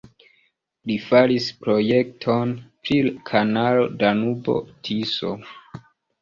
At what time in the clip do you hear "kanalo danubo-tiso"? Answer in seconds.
3.31-5.37